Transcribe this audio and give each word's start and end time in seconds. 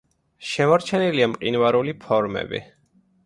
შემორჩენილია 0.51 1.27
მყინვარული 1.35 1.95
ფორმები. 2.05 2.63